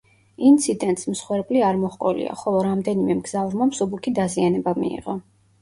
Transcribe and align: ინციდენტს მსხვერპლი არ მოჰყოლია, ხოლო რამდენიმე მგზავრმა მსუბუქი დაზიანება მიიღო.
ინციდენტს 0.51 1.05
მსხვერპლი 1.15 1.61
არ 1.67 1.77
მოჰყოლია, 1.83 2.31
ხოლო 2.41 2.63
რამდენიმე 2.71 3.19
მგზავრმა 3.21 3.71
მსუბუქი 3.75 4.15
დაზიანება 4.21 4.75
მიიღო. 4.83 5.17